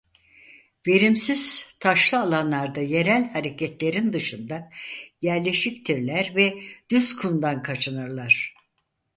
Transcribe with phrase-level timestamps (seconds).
[0.87, 4.69] Verimsiz taşlı alanlarda yerel hareketlerin dışında
[5.21, 8.53] yerleşiktirler ve düz kumdan kaçınırlar.